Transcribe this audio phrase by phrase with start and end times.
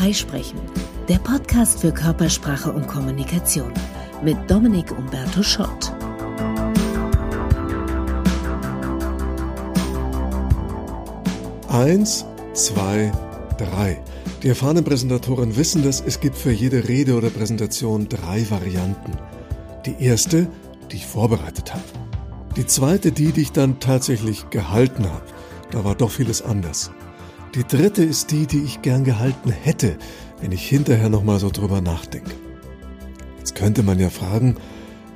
[0.00, 0.58] Freisprechen,
[1.10, 3.70] der Podcast für Körpersprache und Kommunikation
[4.24, 5.92] mit Dominik Umberto Schott.
[11.68, 12.24] Eins,
[12.54, 13.12] zwei,
[13.58, 14.02] drei.
[14.42, 19.18] Die erfahrenen Präsentatoren wissen, dass es gibt für jede Rede oder Präsentation drei Varianten.
[19.84, 20.48] Die erste,
[20.90, 21.84] die ich vorbereitet habe.
[22.56, 25.26] Die zweite, die, die ich dann tatsächlich gehalten habe.
[25.70, 26.90] Da war doch vieles anders.
[27.54, 29.98] Die dritte ist die, die ich gern gehalten hätte,
[30.40, 32.30] wenn ich hinterher nochmal so drüber nachdenke.
[33.38, 34.56] Jetzt könnte man ja fragen,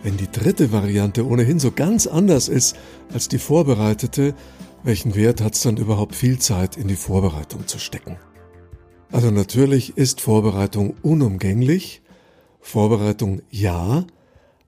[0.02, 2.76] wenn die dritte Variante ohnehin so ganz anders ist
[3.12, 4.34] als die vorbereitete,
[4.82, 8.18] welchen Wert hat es dann überhaupt viel Zeit in die Vorbereitung zu stecken?
[9.12, 12.02] Also natürlich ist Vorbereitung unumgänglich,
[12.60, 14.06] Vorbereitung ja,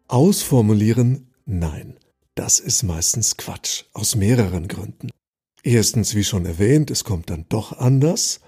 [0.06, 1.96] ausformulieren nein.
[2.36, 5.08] Das ist meistens Quatsch, aus mehreren Gründen.
[5.66, 8.38] Erstens, wie schon erwähnt, es kommt dann doch anders.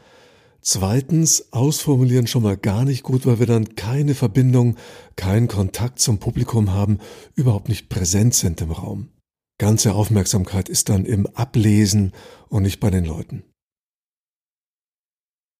[0.61, 4.77] Zweitens, ausformulieren schon mal gar nicht gut, weil wir dann keine Verbindung,
[5.17, 7.01] keinen Kontakt zum Publikum haben,
[7.35, 9.09] überhaupt nicht präsent sind im Raum.
[9.59, 12.13] Ganze Aufmerksamkeit ist dann im Ablesen
[12.51, 13.43] und nicht bei den Leuten.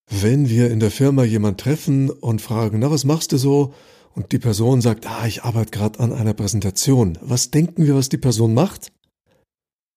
[0.09, 3.75] Wenn wir in der Firma jemand treffen und fragen, na, was machst du so?
[4.15, 7.19] Und die Person sagt, ah, ich arbeite gerade an einer Präsentation.
[7.21, 8.93] Was denken wir, was die Person macht?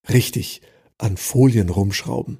[0.09, 0.63] Richtig,
[1.01, 2.37] an Folien rumschrauben.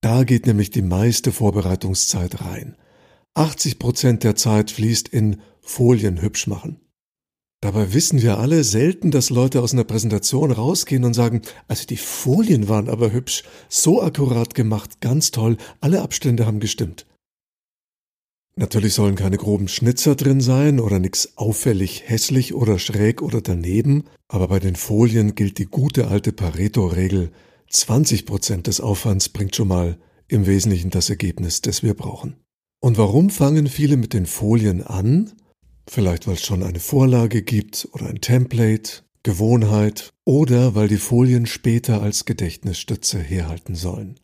[0.00, 2.76] Da geht nämlich die meiste Vorbereitungszeit rein.
[3.34, 6.80] 80 Prozent der Zeit fließt in Folien hübsch machen.
[7.60, 11.96] Dabei wissen wir alle selten, dass Leute aus einer Präsentation rausgehen und sagen, also die
[11.96, 17.04] Folien waren aber hübsch, so akkurat gemacht, ganz toll, alle Abstände haben gestimmt.
[18.54, 24.04] Natürlich sollen keine groben Schnitzer drin sein oder nix auffällig hässlich oder schräg oder daneben,
[24.28, 27.30] aber bei den Folien gilt die gute alte Pareto-Regel,
[27.70, 32.36] 20 Prozent des Aufwands bringt schon mal im Wesentlichen das Ergebnis, das wir brauchen.
[32.80, 35.32] Und warum fangen viele mit den Folien an?
[35.88, 41.46] Vielleicht weil es schon eine Vorlage gibt oder ein Template, Gewohnheit oder weil die Folien
[41.46, 44.20] später als Gedächtnisstütze herhalten sollen.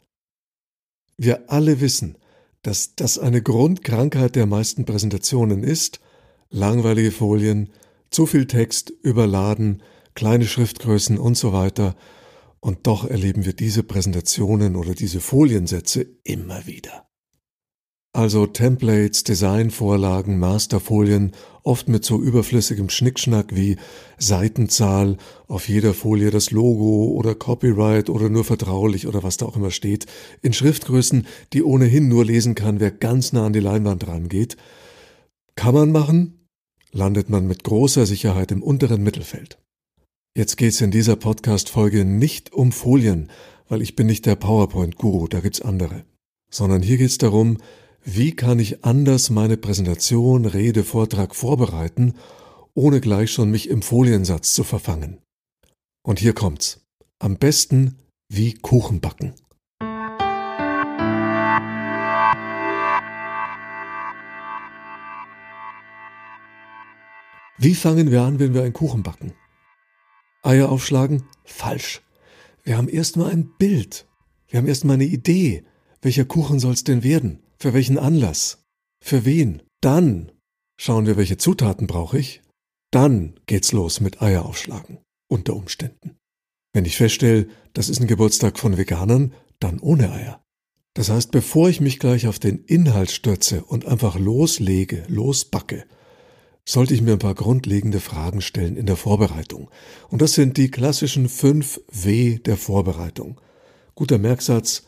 [1.17, 2.17] Wir alle wissen,
[2.63, 6.01] dass das eine Grundkrankheit der meisten Präsentationen ist,
[6.51, 7.71] langweilige Folien,
[8.11, 9.83] zu viel Text, überladen,
[10.15, 11.97] kleine Schriftgrößen und so weiter,
[12.65, 17.11] und doch erleben wir diese Präsentationen oder diese Foliensätze immer wieder.
[18.15, 21.33] Also Templates, Designvorlagen, Masterfolien,
[21.63, 23.77] oft mit so überflüssigem Schnickschnack wie
[24.17, 29.57] Seitenzahl, auf jeder Folie das Logo oder Copyright oder nur vertraulich oder was da auch
[29.57, 30.07] immer steht,
[30.41, 34.57] in Schriftgrößen, die ohnehin nur lesen kann, wer ganz nah an die Leinwand rangeht.
[35.55, 36.49] Kann man machen,
[36.93, 39.59] landet man mit großer Sicherheit im unteren Mittelfeld.
[40.37, 43.31] Jetzt geht's in dieser Podcast-Folge nicht um Folien,
[43.69, 46.05] weil ich bin nicht der PowerPoint-Guru, da gibt's andere.
[46.51, 47.59] Sondern hier geht's darum,
[48.03, 52.15] wie kann ich anders meine Präsentation, Rede, Vortrag vorbereiten,
[52.75, 55.21] ohne gleich schon mich im Foliensatz zu verfangen.
[56.03, 56.85] Und hier kommt's.
[57.21, 59.35] Am besten wie Kuchen backen.
[67.57, 69.33] Wie fangen wir an, wenn wir einen Kuchen backen?
[70.45, 71.25] Eier aufschlagen?
[71.45, 72.03] Falsch.
[72.63, 74.07] Wir haben erstmal ein Bild.
[74.49, 75.65] Wir haben erstmal eine Idee.
[76.03, 77.43] Welcher Kuchen soll's denn werden?
[77.59, 78.65] Für welchen Anlass?
[79.03, 79.63] Für wen?
[79.81, 80.33] Dann
[80.77, 82.43] schauen wir, welche Zutaten brauche ich.
[82.91, 84.99] Dann geht's los mit Eier aufschlagen.
[85.29, 86.17] Unter Umständen.
[86.73, 90.45] Wenn ich feststelle, das ist ein Geburtstag von Veganern, dann ohne Eier.
[90.95, 95.87] Das heißt, bevor ich mich gleich auf den Inhalt stürze und einfach loslege, losbacke,
[96.67, 99.71] sollte ich mir ein paar grundlegende Fragen stellen in der Vorbereitung.
[100.09, 103.41] Und das sind die klassischen fünf W der Vorbereitung.
[103.95, 104.85] Guter Merksatz.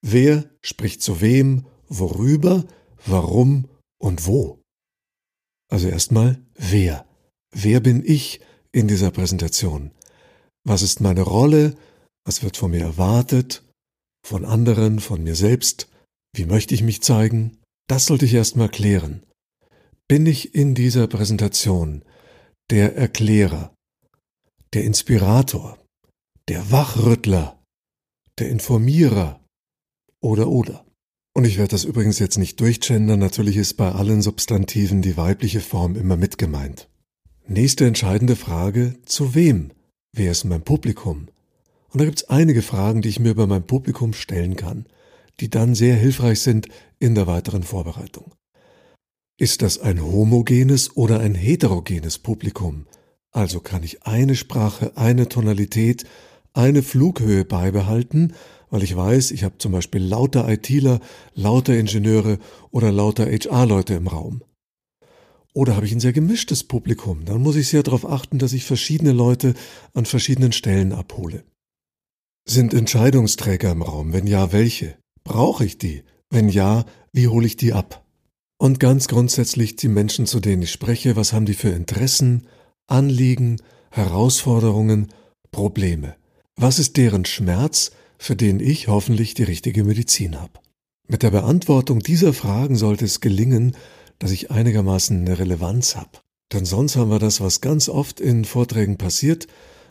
[0.00, 2.64] Wer spricht zu wem, worüber,
[3.06, 3.68] warum
[3.98, 4.62] und wo?
[5.70, 7.06] Also erstmal, wer?
[7.52, 8.40] Wer bin ich
[8.72, 9.90] in dieser Präsentation?
[10.64, 11.74] Was ist meine Rolle?
[12.24, 13.64] Was wird von mir erwartet?
[14.26, 15.88] Von anderen, von mir selbst?
[16.34, 17.58] Wie möchte ich mich zeigen?
[17.86, 19.22] Das sollte ich erstmal klären
[20.08, 22.02] bin ich in dieser Präsentation
[22.70, 23.74] der Erklärer,
[24.72, 25.78] der Inspirator,
[26.48, 27.62] der Wachrüttler,
[28.38, 29.44] der Informierer
[30.22, 30.86] oder oder.
[31.34, 35.60] Und ich werde das übrigens jetzt nicht durchgendern, natürlich ist bei allen Substantiven die weibliche
[35.60, 36.88] Form immer mit gemeint.
[37.46, 39.72] Nächste entscheidende Frage, zu wem?
[40.12, 41.28] Wer ist mein Publikum?
[41.90, 44.86] Und da gibt es einige Fragen, die ich mir über mein Publikum stellen kann,
[45.40, 46.66] die dann sehr hilfreich sind
[46.98, 48.32] in der weiteren Vorbereitung.
[49.40, 52.86] Ist das ein homogenes oder ein heterogenes Publikum?
[53.30, 56.04] Also kann ich eine Sprache, eine Tonalität,
[56.54, 58.32] eine Flughöhe beibehalten,
[58.68, 60.98] weil ich weiß, ich habe zum Beispiel lauter ITler,
[61.34, 62.40] lauter Ingenieure
[62.72, 64.42] oder lauter HR-Leute im Raum.
[65.54, 68.64] Oder habe ich ein sehr gemischtes Publikum, dann muss ich sehr darauf achten, dass ich
[68.64, 69.54] verschiedene Leute
[69.94, 71.44] an verschiedenen Stellen abhole.
[72.44, 74.12] Sind Entscheidungsträger im Raum?
[74.12, 74.98] Wenn ja, welche?
[75.22, 76.02] Brauche ich die?
[76.28, 78.04] Wenn ja, wie hole ich die ab?
[78.58, 82.48] Und ganz grundsätzlich die Menschen, zu denen ich spreche, was haben die für Interessen,
[82.88, 83.62] Anliegen,
[83.92, 85.12] Herausforderungen,
[85.52, 86.16] Probleme?
[86.56, 90.54] Was ist deren Schmerz, für den ich hoffentlich die richtige Medizin habe?
[91.06, 93.76] Mit der Beantwortung dieser Fragen sollte es gelingen,
[94.18, 96.18] dass ich einigermaßen eine Relevanz habe.
[96.52, 99.46] Denn sonst haben wir das, was ganz oft in Vorträgen passiert.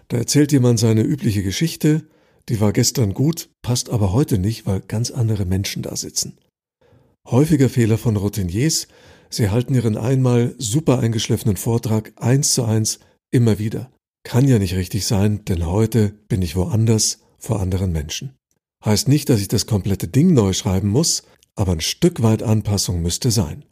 [0.10, 2.06] Da erzählt jemand seine übliche Geschichte,
[2.50, 6.38] die war gestern gut, passt aber heute nicht, weil ganz andere Menschen da sitzen.
[7.29, 8.88] Häufiger Fehler von Routiniers,
[9.29, 13.00] sie halten ihren einmal super eingeschliffenen Vortrag eins zu eins
[13.31, 13.91] immer wieder.
[14.24, 18.38] Kann ja nicht richtig sein, denn heute bin ich woanders vor anderen Menschen.
[18.85, 21.24] Heißt nicht, dass ich das komplette Ding neu schreiben muss,
[21.56, 23.65] aber ein Stück weit Anpassung müsste sein.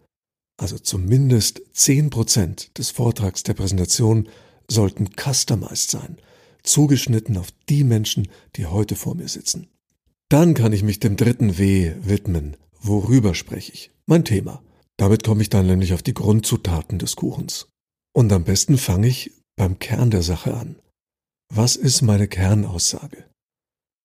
[0.57, 4.27] Also zumindest zehn Prozent des Vortrags der Präsentation
[4.69, 6.17] sollten customized sein,
[6.63, 8.27] zugeschnitten auf die Menschen,
[8.57, 9.67] die heute vor mir sitzen.
[10.27, 12.57] Dann kann ich mich dem dritten W widmen.
[12.87, 13.89] Worüber spreche ich?
[14.05, 14.61] Mein Thema.
[14.97, 17.67] Damit komme ich dann nämlich auf die Grundzutaten des Kuchens.
[18.13, 20.75] Und am besten fange ich beim Kern der Sache an.
[21.51, 23.25] Was ist meine Kernaussage?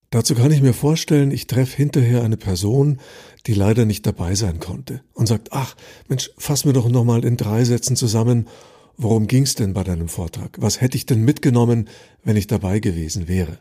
[0.09, 3.01] Dazu kann ich mir vorstellen, ich treffe hinterher eine Person,
[3.47, 5.77] die leider nicht dabei sein konnte und sagt, ach,
[6.09, 8.49] Mensch, fass mir doch nochmal in drei Sätzen zusammen,
[8.97, 10.57] worum ging's denn bei deinem Vortrag?
[10.59, 11.91] Was hätte ich denn mitgenommen,
[12.25, 13.59] wenn ich dabei gewesen wäre?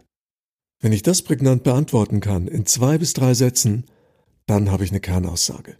[0.82, 3.84] Wenn ich das prägnant beantworten kann, in zwei bis drei Sätzen,
[4.50, 5.78] dann habe ich eine Kernaussage.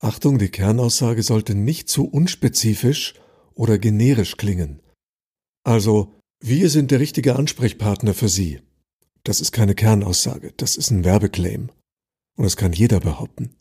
[0.00, 3.14] Achtung, die Kernaussage sollte nicht zu unspezifisch
[3.54, 4.80] oder generisch klingen.
[5.62, 8.60] Also, wir sind der richtige Ansprechpartner für Sie.
[9.24, 11.70] Das ist keine Kernaussage, das ist ein Werbeclaim.
[12.36, 13.54] Und das kann jeder behaupten.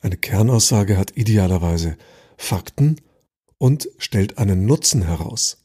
[0.00, 1.96] Eine Kernaussage hat idealerweise
[2.36, 3.00] Fakten
[3.56, 5.64] und stellt einen Nutzen heraus.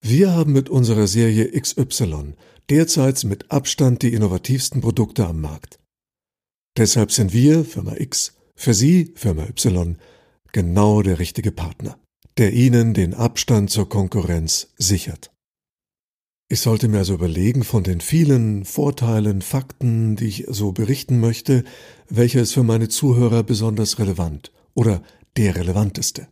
[0.00, 2.34] Wir haben mit unserer Serie XY
[2.68, 5.78] derzeit mit Abstand die innovativsten Produkte am Markt.
[6.76, 9.96] Deshalb sind wir, Firma X, für Sie, Firma Y,
[10.52, 11.98] genau der richtige Partner,
[12.36, 15.30] der Ihnen den Abstand zur Konkurrenz sichert.
[16.48, 21.64] Ich sollte mir also überlegen, von den vielen Vorteilen, Fakten, die ich so berichten möchte,
[22.08, 25.02] welcher ist für meine Zuhörer besonders relevant oder
[25.36, 26.28] der relevanteste.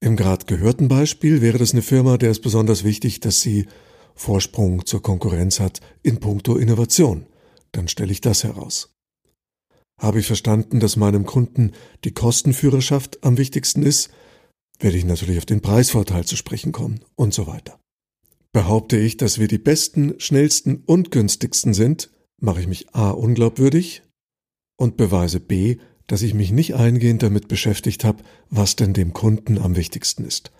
[0.00, 3.66] Im gerade gehörten Beispiel wäre das eine Firma, der ist besonders wichtig, dass sie
[4.14, 7.26] Vorsprung zur Konkurrenz hat in puncto Innovation.
[7.72, 8.93] Dann stelle ich das heraus.
[10.00, 11.72] Habe ich verstanden, dass meinem Kunden
[12.04, 14.10] die Kostenführerschaft am wichtigsten ist,
[14.78, 17.78] werde ich natürlich auf den Preisvorteil zu sprechen kommen und so weiter.
[18.52, 22.10] Behaupte ich, dass wir die besten, schnellsten und günstigsten sind,
[22.40, 24.02] mache ich mich a unglaubwürdig
[24.76, 29.58] und beweise b, dass ich mich nicht eingehend damit beschäftigt habe, was denn dem Kunden
[29.58, 30.52] am wichtigsten ist.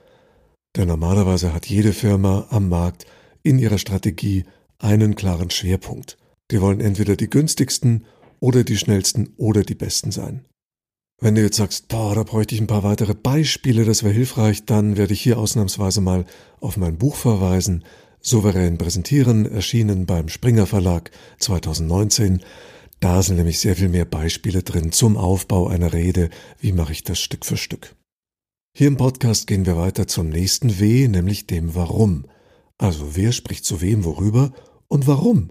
[0.77, 3.07] Denn normalerweise hat jede Firma am Markt
[3.43, 4.45] in ihrer Strategie
[4.79, 6.17] einen klaren Schwerpunkt.
[6.51, 8.05] Die wollen entweder die günstigsten
[8.45, 10.45] oder die schnellsten oder die besten sein.
[11.19, 14.67] Wenn du jetzt sagst, boah, da bräuchte ich ein paar weitere Beispiele, das wäre hilfreich,
[14.67, 16.27] dann werde ich hier ausnahmsweise mal
[16.61, 17.85] auf mein Buch verweisen.
[18.21, 22.43] Souverän präsentieren, erschienen beim Springer Verlag 2019.
[23.01, 26.29] Da sind nämlich sehr viel mehr Beispiele drin zum Aufbau einer Rede.
[26.61, 27.95] Wie mache ich das Stück für Stück?
[28.77, 32.27] Hier im Podcast gehen wir weiter zum nächsten W, nämlich dem Warum.
[32.77, 34.53] Also wer spricht zu wem worüber
[34.89, 35.51] und warum?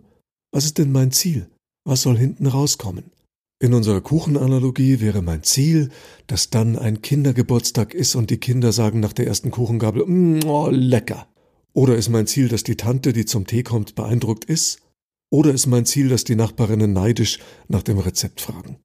[0.51, 1.49] Was ist denn mein Ziel?
[1.85, 3.11] Was soll hinten rauskommen?
[3.59, 5.89] In unserer Kuchenanalogie wäre mein Ziel,
[6.27, 10.69] dass dann ein Kindergeburtstag ist und die Kinder sagen nach der ersten Kuchengabel, mm, oh,
[10.69, 11.27] lecker.
[11.73, 14.79] Oder ist mein Ziel, dass die Tante, die zum Tee kommt, beeindruckt ist?
[15.31, 18.77] Oder ist mein Ziel, dass die Nachbarinnen neidisch nach dem Rezept fragen?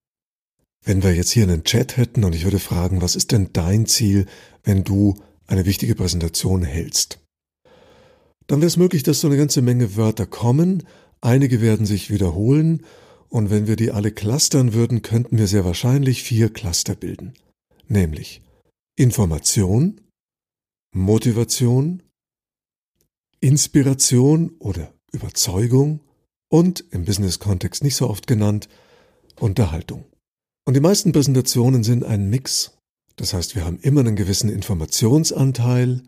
[0.84, 3.86] Wenn wir jetzt hier einen Chat hätten und ich würde fragen, was ist denn dein
[3.86, 4.26] Ziel,
[4.64, 7.18] wenn du eine wichtige Präsentation hältst?
[8.46, 10.84] Dann wäre es möglich, dass so eine ganze Menge Wörter kommen,
[11.20, 12.84] einige werden sich wiederholen
[13.28, 17.34] und wenn wir die alle clustern würden, könnten wir sehr wahrscheinlich vier Cluster bilden.
[17.88, 18.42] Nämlich
[18.96, 20.00] Information,
[20.94, 22.02] Motivation,
[23.40, 26.00] Inspiration oder Überzeugung
[26.50, 28.68] und im Business-Kontext nicht so oft genannt,
[29.38, 30.04] Unterhaltung.
[30.66, 32.76] Und die meisten Präsentationen sind ein Mix.
[33.16, 36.02] Das heißt, wir haben immer einen gewissen Informationsanteil,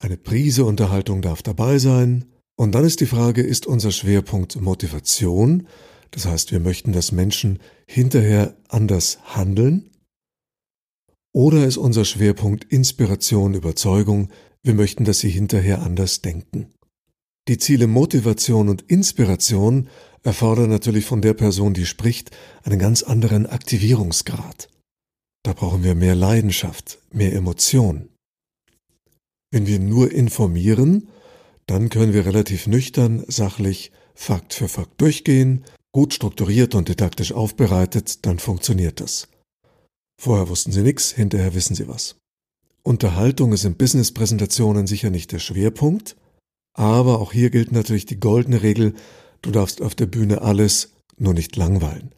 [0.00, 2.26] eine Prise Unterhaltung darf dabei sein,
[2.58, 5.68] und dann ist die Frage, ist unser Schwerpunkt Motivation,
[6.10, 9.90] das heißt, wir möchten, dass Menschen hinterher anders handeln.
[11.32, 14.30] Oder ist unser Schwerpunkt Inspiration, Überzeugung,
[14.64, 16.72] wir möchten, dass sie hinterher anders denken.
[17.46, 19.88] Die Ziele Motivation und Inspiration
[20.24, 24.68] erfordern natürlich von der Person, die spricht, einen ganz anderen Aktivierungsgrad.
[25.44, 28.08] Da brauchen wir mehr Leidenschaft, mehr Emotion.
[29.52, 31.08] Wenn wir nur informieren,
[31.68, 38.26] dann können wir relativ nüchtern, sachlich, Fakt für Fakt durchgehen, gut strukturiert und didaktisch aufbereitet,
[38.26, 39.28] dann funktioniert das.
[40.20, 42.16] Vorher wussten Sie nichts, hinterher wissen Sie was.
[42.82, 46.16] Unterhaltung ist in Business-Präsentationen sicher nicht der Schwerpunkt,
[46.74, 48.94] aber auch hier gilt natürlich die goldene Regel,
[49.42, 52.12] du darfst auf der Bühne alles, nur nicht langweilen.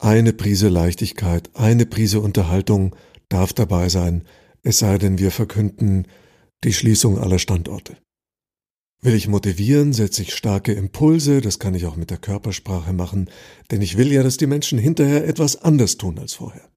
[0.00, 2.96] Eine Prise Leichtigkeit, eine Prise Unterhaltung
[3.28, 4.24] darf dabei sein,
[4.62, 6.06] es sei denn, wir verkünden
[6.64, 7.96] die Schließung aller Standorte.
[9.00, 13.30] Will ich motivieren, setze ich starke Impulse, das kann ich auch mit der Körpersprache machen,
[13.70, 16.68] denn ich will ja, dass die Menschen hinterher etwas anders tun als vorher.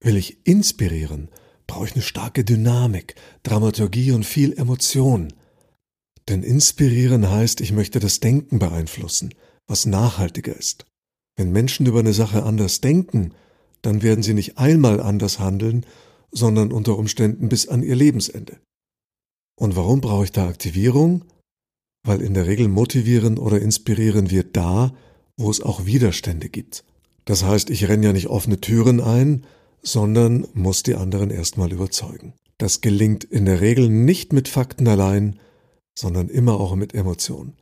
[0.00, 1.28] Will ich inspirieren,
[1.66, 5.32] brauche ich eine starke Dynamik, Dramaturgie und viel Emotion.
[6.28, 9.34] Denn inspirieren heißt, ich möchte das Denken beeinflussen,
[9.66, 10.86] was nachhaltiger ist.
[11.36, 13.34] Wenn Menschen über eine Sache anders denken,
[13.82, 15.84] dann werden sie nicht einmal anders handeln,
[16.32, 18.58] sondern unter Umständen bis an ihr Lebensende.
[19.58, 21.24] Und warum brauche ich da Aktivierung?
[22.04, 24.94] Weil in der Regel motivieren oder inspirieren wir da,
[25.36, 26.84] wo es auch Widerstände gibt.
[27.24, 29.44] Das heißt, ich renne ja nicht offene Türen ein,
[29.82, 32.34] sondern muss die anderen erstmal überzeugen.
[32.58, 35.38] Das gelingt in der Regel nicht mit Fakten allein,
[35.98, 37.56] sondern immer auch mit Emotionen.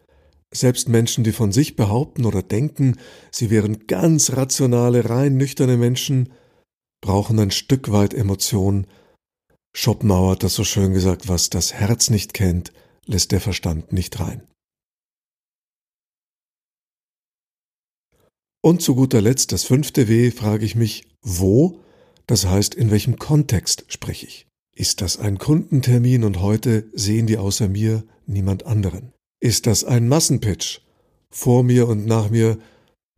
[0.53, 2.97] Selbst Menschen, die von sich behaupten oder denken,
[3.33, 6.33] sie wären ganz rationale, rein nüchterne Menschen,
[7.01, 8.87] brauchen ein Stück weit Emotion,
[9.77, 12.73] Schopenhauer hat das so schön gesagt, was das Herz nicht kennt,
[13.07, 14.43] lässt der Verstand nicht rein.
[18.63, 21.81] Und zu guter Letzt das fünfte W frage ich mich, wo,
[22.27, 24.47] das heißt in welchem Kontext spreche ich.
[24.75, 29.13] Ist das ein Kundentermin und heute sehen die außer mir niemand anderen?
[29.41, 30.81] Ist das ein Massenpitch?
[31.31, 32.59] Vor mir und nach mir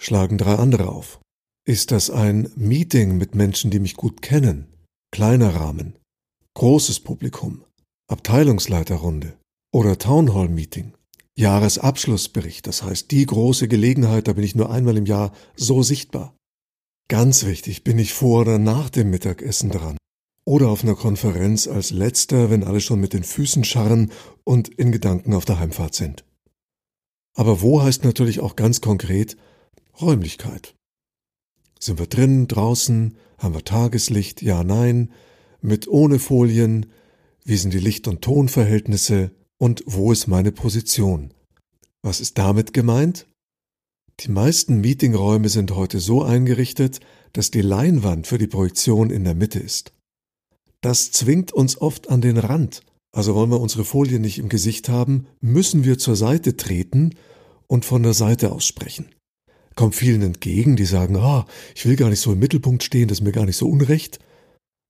[0.00, 1.20] schlagen drei andere auf.
[1.64, 4.66] Ist das ein Meeting mit Menschen, die mich gut kennen?
[5.12, 5.96] Kleiner Rahmen,
[6.56, 7.64] großes Publikum,
[8.08, 9.36] Abteilungsleiterrunde
[9.74, 10.94] oder Townhall-Meeting,
[11.36, 16.34] Jahresabschlussbericht, das heißt die große Gelegenheit, da bin ich nur einmal im Jahr so sichtbar.
[17.08, 19.98] Ganz wichtig, bin ich vor oder nach dem Mittagessen dran
[20.46, 24.10] oder auf einer Konferenz als letzter, wenn alle schon mit den Füßen scharren
[24.42, 26.24] und in Gedanken auf der Heimfahrt sind.
[27.34, 29.36] Aber wo heißt natürlich auch ganz konkret
[30.00, 30.74] Räumlichkeit.
[31.78, 35.12] Sind wir drinnen, draußen, haben wir Tageslicht, ja, nein,
[35.60, 36.86] mit ohne Folien,
[37.44, 41.32] wie sind die Licht- und Tonverhältnisse und wo ist meine Position.
[42.02, 43.26] Was ist damit gemeint?
[44.20, 47.00] Die meisten Meetingräume sind heute so eingerichtet,
[47.32, 49.92] dass die Leinwand für die Projektion in der Mitte ist.
[50.80, 52.82] Das zwingt uns oft an den Rand.
[53.12, 57.14] Also wollen wir unsere Folie nicht im Gesicht haben, müssen wir zur Seite treten
[57.66, 59.06] und von der Seite aus sprechen.
[59.74, 63.18] Kommt vielen entgegen, die sagen, ah, ich will gar nicht so im Mittelpunkt stehen, das
[63.18, 64.18] ist mir gar nicht so unrecht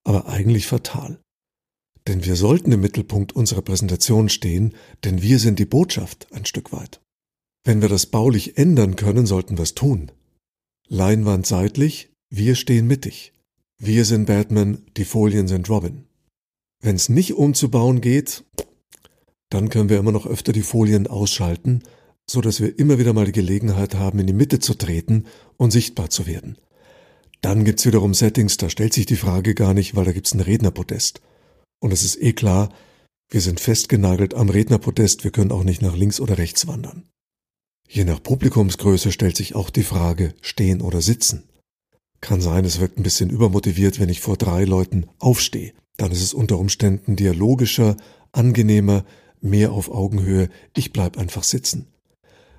[0.07, 1.19] aber eigentlich fatal.
[2.07, 6.73] Denn wir sollten im Mittelpunkt unserer Präsentation stehen, denn wir sind die Botschaft ein Stück
[6.73, 7.01] weit.
[7.65, 10.13] Wenn wir das baulich ändern können, sollten wir es tun.
[10.89, 13.33] Leinwand seitlich, wir stehen mittig.
[13.79, 16.05] Wir sind Batman, die Folien sind Robin.
[16.81, 18.45] Wenn es nicht umzubauen geht,
[19.51, 21.83] dann können wir immer noch öfter die Folien ausschalten,
[22.31, 25.25] so dass wir immer wieder mal die Gelegenheit haben, in die Mitte zu treten
[25.57, 26.57] und sichtbar zu werden.
[27.41, 30.41] Dann gibt's wiederum Settings, da stellt sich die Frage gar nicht, weil da gibt's ein
[30.41, 31.21] Rednerpodest.
[31.79, 32.71] Und es ist eh klar,
[33.29, 37.09] wir sind festgenagelt am Rednerpodest, wir können auch nicht nach links oder rechts wandern.
[37.89, 41.45] Je nach Publikumsgröße stellt sich auch die Frage, stehen oder sitzen.
[42.21, 45.73] Kann sein, es wirkt ein bisschen übermotiviert, wenn ich vor drei Leuten aufstehe.
[45.97, 47.97] Dann ist es unter Umständen dialogischer,
[48.33, 49.05] angenehmer,
[49.41, 51.87] mehr auf Augenhöhe, ich bleib einfach sitzen.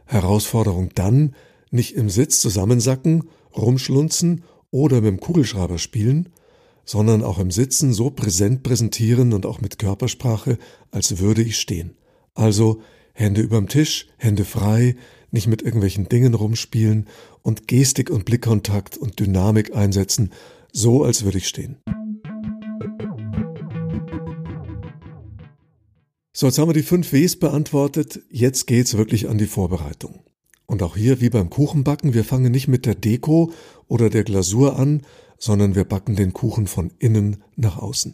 [0.05, 1.35] Herausforderung dann,
[1.69, 6.29] nicht im Sitz zusammensacken, rumschlunzen oder mit dem Kugelschreiber spielen,
[6.85, 10.57] sondern auch im Sitzen so präsent präsentieren und auch mit Körpersprache,
[10.91, 11.97] als würde ich stehen.
[12.33, 12.81] Also
[13.13, 14.95] Hände überm Tisch, Hände frei,
[15.31, 17.07] nicht mit irgendwelchen Dingen rumspielen
[17.41, 20.31] und Gestik und Blickkontakt und Dynamik einsetzen,
[20.71, 21.77] so als würde ich stehen.
[26.31, 28.19] So, jetzt haben wir die fünf Ws beantwortet.
[28.29, 30.26] Jetzt geht's wirklich an die Vorbereitung.
[30.77, 33.51] Und auch hier wie beim Kuchenbacken, wir fangen nicht mit der Deko
[33.87, 35.01] oder der Glasur an,
[35.39, 38.13] sondern wir backen den Kuchen von innen nach außen.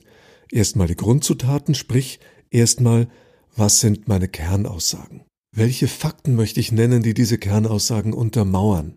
[0.49, 3.09] Erstmal die Grundzutaten, sprich erstmal,
[3.53, 5.25] was sind meine Kernaussagen?
[5.53, 8.93] Welche Fakten möchte ich nennen, die diese Kernaussagen untermauern?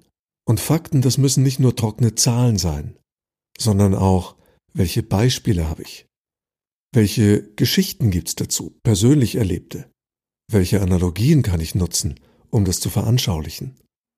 [0.46, 2.96] Und Fakten, das müssen nicht nur trockene Zahlen sein,
[3.58, 4.36] sondern auch,
[4.74, 6.06] welche Beispiele habe ich?
[6.94, 9.90] Welche Geschichten gibt's dazu, persönlich erlebte?
[10.52, 12.14] Welche Analogien kann ich nutzen,
[12.56, 13.76] um das zu veranschaulichen?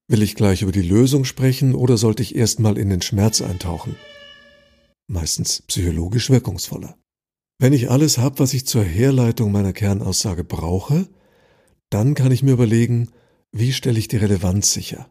[0.09, 3.97] Will ich gleich über die Lösung sprechen oder sollte ich erstmal in den Schmerz eintauchen?
[5.07, 6.97] Meistens psychologisch wirkungsvoller.
[7.59, 11.09] Wenn ich alles habe, was ich zur Herleitung meiner Kernaussage brauche,
[11.91, 13.11] dann kann ich mir überlegen,
[13.53, 15.11] wie stelle ich die Relevanz sicher?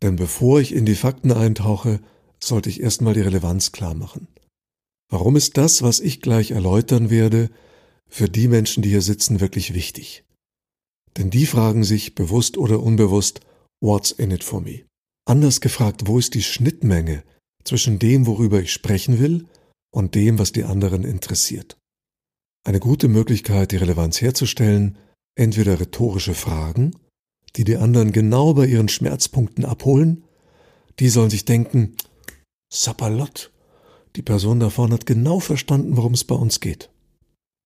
[0.00, 2.00] Denn bevor ich in die Fakten eintauche,
[2.42, 4.28] sollte ich erstmal die Relevanz klar machen.
[5.10, 7.50] Warum ist das, was ich gleich erläutern werde,
[8.08, 10.24] für die Menschen, die hier sitzen, wirklich wichtig?
[11.16, 13.40] Denn die fragen sich, bewusst oder unbewusst,
[13.80, 14.84] what's in it for me?
[15.26, 17.22] Anders gefragt, wo ist die Schnittmenge
[17.64, 19.46] zwischen dem, worüber ich sprechen will,
[19.94, 21.78] und dem, was die anderen interessiert?
[22.66, 24.98] Eine gute Möglichkeit, die Relevanz herzustellen,
[25.36, 26.96] entweder rhetorische Fragen,
[27.56, 30.24] die die anderen genau bei ihren Schmerzpunkten abholen,
[30.98, 31.96] die sollen sich denken,
[32.72, 33.52] Sapperlott,
[34.16, 36.90] die Person da vorne hat genau verstanden, worum es bei uns geht.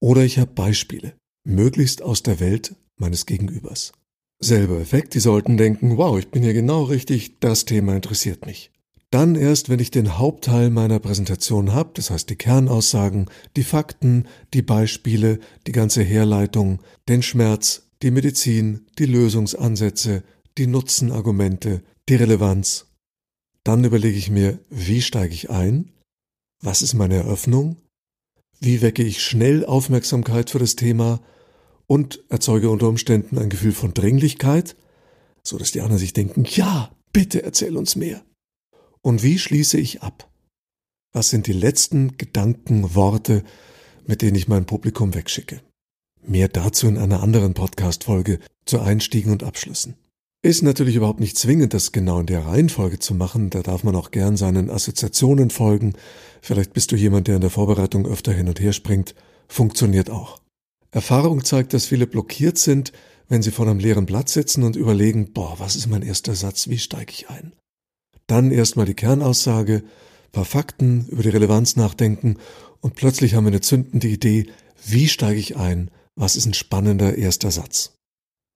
[0.01, 1.15] Oder ich habe Beispiele,
[1.45, 3.93] möglichst aus der Welt meines Gegenübers.
[4.41, 8.71] Selber Effekt, die sollten denken, wow, ich bin hier genau richtig, das Thema interessiert mich.
[9.11, 13.27] Dann erst, wenn ich den Hauptteil meiner Präsentation habe, das heißt die Kernaussagen,
[13.57, 20.23] die Fakten, die Beispiele, die ganze Herleitung, den Schmerz, die Medizin, die Lösungsansätze,
[20.59, 22.87] die Nutzenargumente, die Relevanz.
[23.65, 25.91] Dann überlege ich mir, wie steige ich ein?
[26.61, 27.77] Was ist meine Eröffnung?
[28.61, 31.21] Wie wecke ich schnell Aufmerksamkeit für das Thema
[31.89, 34.77] und erzeuge unter Umständen ein Gefühl von Dringlichkeit,
[35.43, 38.23] so dass die anderen sich denken, ja, bitte erzähl uns mehr.
[39.01, 40.31] Und wie schließe ich ab?
[41.13, 43.43] Was sind die letzten Gedanken, Worte,
[44.07, 45.63] mit denen ich mein Publikum wegschicke?
[46.23, 49.95] Mehr dazu in einer anderen Podcast-Folge zu Einstiegen und Abschlüssen.
[50.43, 53.51] Ist natürlich überhaupt nicht zwingend, das genau in der Reihenfolge zu machen.
[53.51, 55.95] Da darf man auch gern seinen Assoziationen folgen.
[56.43, 59.15] Vielleicht bist du jemand, der in der Vorbereitung öfter hin und her springt.
[59.49, 60.41] Funktioniert auch.
[60.91, 62.93] Erfahrung zeigt, dass viele blockiert sind,
[63.29, 66.69] wenn sie vor einem leeren Blatt sitzen und überlegen, boah, was ist mein erster Satz,
[66.69, 67.53] wie steige ich ein?
[68.27, 69.83] Dann erstmal die Kernaussage,
[70.33, 72.37] paar Fakten über die Relevanz nachdenken
[72.81, 74.47] und plötzlich haben wir eine zündende Idee,
[74.87, 77.95] wie steige ich ein, was ist ein spannender erster Satz.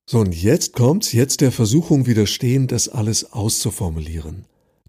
[0.08, 4.46] So, und jetzt kommt's, jetzt der Versuchung widerstehen, das alles auszuformulieren.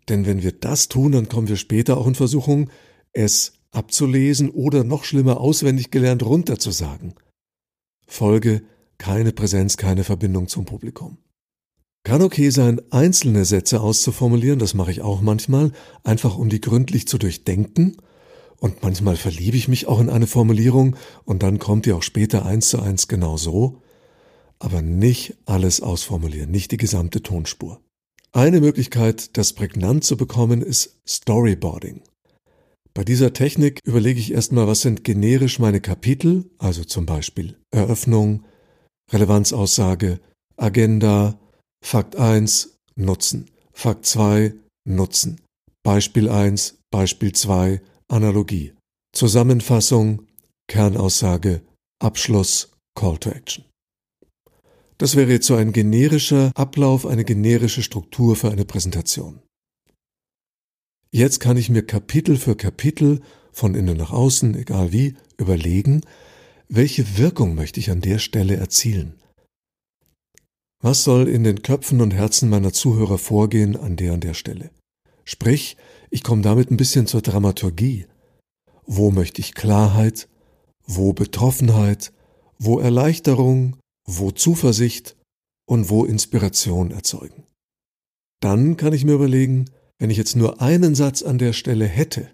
[0.10, 2.69] Denn wenn wir das tun, dann kommen wir später auch in Versuchung,
[3.13, 7.13] es abzulesen oder noch schlimmer auswendig gelernt runterzusagen.
[8.05, 8.63] Folge
[8.97, 11.17] keine Präsenz, keine Verbindung zum Publikum.
[12.03, 15.71] Kann okay sein, einzelne Sätze auszuformulieren, das mache ich auch manchmal,
[16.03, 17.97] einfach um die gründlich zu durchdenken.
[18.59, 22.45] Und manchmal verliebe ich mich auch in eine Formulierung und dann kommt die auch später
[22.45, 23.81] eins zu eins genau so.
[24.59, 27.81] Aber nicht alles ausformulieren, nicht die gesamte Tonspur.
[28.31, 32.01] Eine Möglichkeit, das prägnant zu bekommen, ist Storyboarding.
[32.95, 38.45] Bei dieser Technik überlege ich erstmal, was sind generisch meine Kapitel, also zum Beispiel Eröffnung,
[39.12, 40.19] Relevanzaussage,
[40.58, 41.39] Agenda,
[41.84, 43.49] Fakt 1 Nutzen.
[43.73, 44.53] Fakt 2
[44.86, 45.41] Nutzen.
[45.84, 48.73] Beispiel 1, Beispiel 2 Analogie.
[49.12, 50.27] Zusammenfassung,
[50.67, 51.62] Kernaussage,
[51.99, 53.65] Abschluss, Call to Action.
[54.99, 59.41] Das wäre jetzt so ein generischer Ablauf, eine generische Struktur für eine Präsentation.
[61.15, 63.21] Jetzt kann ich mir Kapitel für Kapitel
[63.52, 66.02] von innen nach außen, egal wie, überlegen,
[66.69, 69.13] welche Wirkung möchte ich an der Stelle erzielen.
[70.82, 74.71] Was soll in den Köpfen und Herzen meiner Zuhörer vorgehen an der und der Stelle?
[75.23, 75.78] Sprich,
[76.10, 78.08] ich komme damit ein bisschen zur Dramaturgie.
[78.88, 80.28] Wo möchte ich Klarheit?
[80.88, 82.12] Wo Betroffenheit?
[82.58, 83.78] Wo Erleichterung?
[84.08, 85.15] Wo Zuversicht?
[85.67, 87.43] Und wo Inspiration erzeugen?
[88.39, 89.69] Dann kann ich mir überlegen,
[90.03, 92.29] wenn ich jetzt nur einen Satz an der Stelle hätte,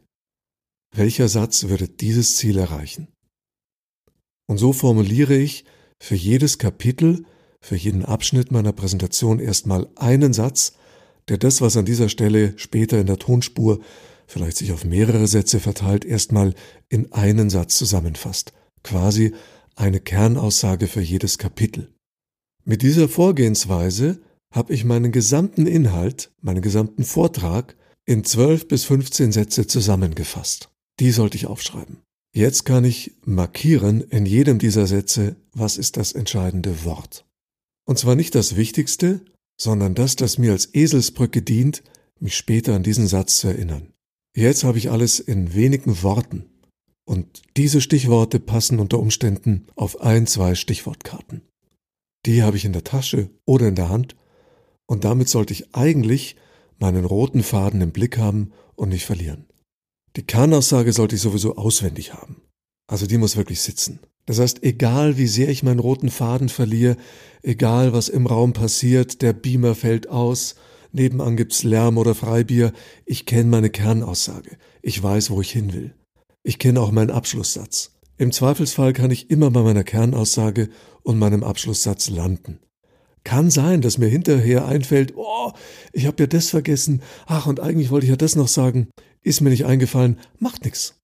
[0.96, 3.10] welcher Satz würde dieses Ziel erreichen?
[4.50, 5.66] Und so formuliere ich
[6.02, 7.26] für jedes Kapitel
[7.62, 10.78] für jeden Abschnitt meiner Präsentation erstmal einen Satz,
[11.28, 13.82] der das, was an dieser Stelle später in der Tonspur
[14.26, 16.56] vielleicht sich auf mehrere Sätze verteilt, erstmal
[16.90, 18.52] in einen Satz zusammenfasst.
[18.84, 19.36] Quasi
[19.76, 21.94] eine Kernaussage für jedes Kapitel.
[22.66, 24.22] Mit dieser Vorgehensweise
[24.52, 30.70] habe ich meinen gesamten Inhalt, meinen gesamten Vortrag in zwölf bis 15 Sätze zusammengefasst.
[31.00, 31.98] Die sollte ich aufschreiben.
[32.34, 37.26] Jetzt kann ich markieren in jedem dieser Sätze, was ist das entscheidende Wort.
[37.86, 39.22] Und zwar nicht das Wichtigste,
[39.60, 41.84] sondern das, das mir als Eselsbrücke dient,
[42.20, 43.94] mich später an diesen Satz zu erinnern.
[44.36, 46.46] Jetzt habe ich alles in wenigen Worten.
[47.06, 51.42] Und diese Stichworte passen unter Umständen auf ein, zwei Stichwortkarten.
[52.26, 54.16] Die habe ich in der Tasche oder in der Hand
[54.90, 56.36] und damit sollte ich eigentlich
[56.80, 59.46] meinen roten Faden im Blick haben und nicht verlieren.
[60.16, 62.42] Die Kernaussage sollte ich sowieso auswendig haben.
[62.88, 64.00] Also die muss wirklich sitzen.
[64.26, 66.98] Das heißt, egal wie sehr ich meinen roten Faden verliere,
[67.44, 70.56] egal was im Raum passiert, der Beamer fällt aus,
[70.92, 72.74] nebenan gibt's Lärm oder Freibier,
[73.06, 74.58] ich kenne meine Kernaussage.
[74.82, 75.94] Ich weiß, wo ich hin will.
[76.42, 77.92] Ich kenne auch meinen Abschlusssatz.
[78.18, 80.70] Im Zweifelsfall kann ich immer bei meiner Kernaussage
[81.04, 82.58] und meinem Abschlusssatz landen.
[83.30, 85.52] Kann sein, dass mir hinterher einfällt, oh,
[85.94, 88.88] ich habe ja das vergessen, ach, und eigentlich wollte ich ja das noch sagen,
[89.22, 90.96] ist mir nicht eingefallen, macht nix.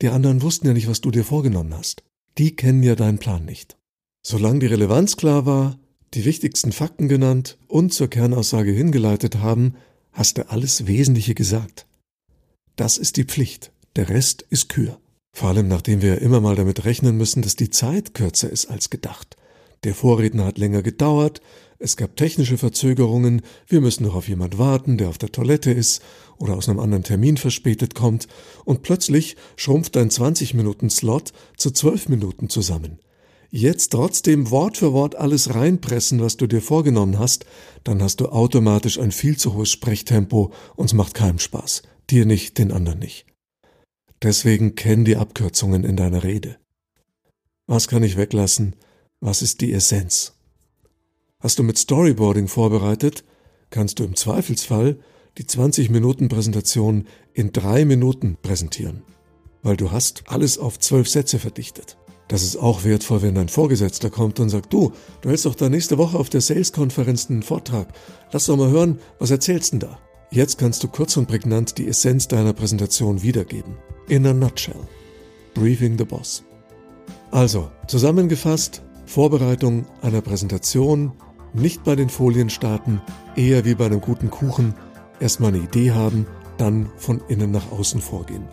[0.00, 2.02] Die anderen wussten ja nicht, was du dir vorgenommen hast.
[2.38, 3.76] Die kennen ja deinen Plan nicht.
[4.26, 5.78] Solange die Relevanz klar war,
[6.14, 9.74] die wichtigsten Fakten genannt und zur Kernaussage hingeleitet haben,
[10.12, 11.86] hast du alles Wesentliche gesagt.
[12.76, 14.98] Das ist die Pflicht, der Rest ist Kür.
[15.34, 18.88] Vor allem nachdem wir immer mal damit rechnen müssen, dass die Zeit kürzer ist als
[18.88, 19.36] gedacht.
[19.84, 21.42] Der Vorredner hat länger gedauert,
[21.78, 26.02] es gab technische Verzögerungen, wir müssen noch auf jemand warten, der auf der Toilette ist
[26.38, 28.28] oder aus einem anderen Termin verspätet kommt,
[28.64, 32.98] und plötzlich schrumpft dein 20-Minuten-Slot zu 12 Minuten zusammen.
[33.50, 37.46] Jetzt trotzdem Wort für Wort alles reinpressen, was du dir vorgenommen hast,
[37.84, 41.82] dann hast du automatisch ein viel zu hohes Sprechtempo und es macht keinem Spaß.
[42.10, 43.26] Dir nicht, den anderen nicht.
[44.22, 46.58] Deswegen kenn die Abkürzungen in deiner Rede.
[47.66, 48.76] Was kann ich weglassen?
[49.20, 50.35] Was ist die Essenz?
[51.38, 53.22] Hast du mit Storyboarding vorbereitet,
[53.68, 54.98] kannst du im Zweifelsfall
[55.36, 59.02] die 20 Minuten Präsentation in drei Minuten präsentieren,
[59.62, 61.98] weil du hast alles auf zwölf Sätze verdichtet.
[62.28, 65.68] Das ist auch wertvoll, wenn dein Vorgesetzter kommt und sagt, du, du hältst doch da
[65.68, 67.92] nächste Woche auf der Sales-Konferenz einen Vortrag.
[68.32, 69.98] Lass doch mal hören, was erzählst denn da?
[70.30, 73.76] Jetzt kannst du kurz und prägnant die Essenz deiner Präsentation wiedergeben.
[74.08, 74.80] In a nutshell.
[75.54, 76.42] Briefing the Boss.
[77.30, 81.12] Also, zusammengefasst, Vorbereitung einer Präsentation,
[81.56, 83.00] nicht bei den Folien starten,
[83.34, 84.74] eher wie bei einem guten Kuchen,
[85.20, 86.26] erstmal eine Idee haben,
[86.58, 88.48] dann von innen nach außen vorgehen.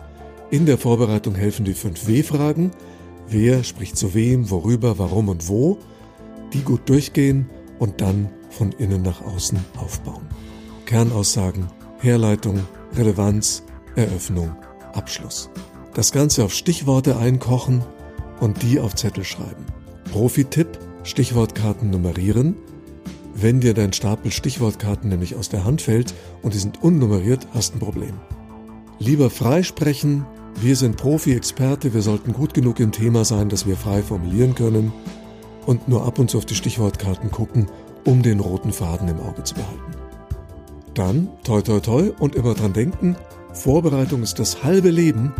[0.50, 2.70] In der Vorbereitung helfen die 5 W-Fragen.
[3.28, 5.78] Wer spricht zu wem, worüber, warum und wo.
[6.52, 10.26] Die gut durchgehen und dann von innen nach außen aufbauen.
[10.86, 11.66] Kernaussagen,
[11.98, 12.60] Herleitung,
[12.94, 13.64] Relevanz,
[13.96, 14.54] Eröffnung,
[14.92, 15.50] Abschluss.
[15.94, 17.82] Das Ganze auf Stichworte einkochen
[18.40, 19.64] und die auf Zettel schreiben.
[20.12, 22.56] Profi-Tipp, Stichwortkarten nummerieren.
[23.34, 27.74] Wenn dir dein Stapel Stichwortkarten nämlich aus der Hand fällt und die sind unnummeriert, hast
[27.74, 28.14] ein Problem.
[29.00, 30.24] Lieber freisprechen,
[30.60, 34.92] wir sind Profi-Experte, wir sollten gut genug im Thema sein, dass wir frei formulieren können
[35.66, 37.66] und nur ab und zu auf die Stichwortkarten gucken,
[38.04, 39.96] um den roten Faden im Auge zu behalten.
[40.94, 43.16] Dann toi toi toi und immer dran denken,
[43.52, 45.32] Vorbereitung ist das halbe Leben,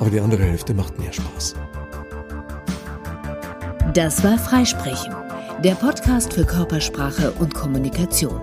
[0.00, 1.54] aber die andere Hälfte macht mehr Spaß.
[3.94, 5.14] Das war Freisprechen,
[5.62, 8.40] der Podcast für Körpersprache und Kommunikation.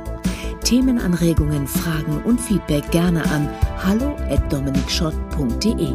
[0.64, 3.50] Themenanregungen, Fragen und Feedback gerne an
[3.84, 5.94] hallo@dominikschott.de.